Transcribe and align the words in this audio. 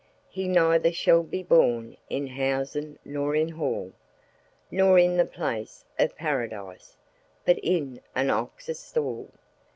"He 0.31 0.47
neither 0.47 0.91
shall 0.91 1.21
be 1.21 1.43
born 1.43 1.95
In 2.09 2.25
housen 2.25 2.97
nor 3.05 3.35
in 3.35 3.49
hall, 3.49 3.91
Nor 4.71 4.97
in 4.97 5.15
the 5.17 5.25
place 5.27 5.85
of 5.99 6.15
Paradise, 6.15 6.97
But 7.45 7.59
in 7.59 8.01
an 8.15 8.31
ox's 8.31 8.79
stall. 8.79 9.29